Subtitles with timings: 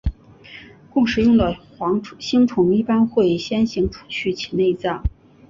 [0.89, 1.55] 供食用的
[2.17, 5.03] 星虫一般会先行除去其内脏。